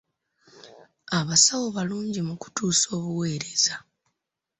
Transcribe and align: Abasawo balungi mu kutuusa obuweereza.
Abasawo 1.19 1.67
balungi 1.75 2.19
mu 2.27 2.35
kutuusa 2.41 2.87
obuweereza. 2.97 3.75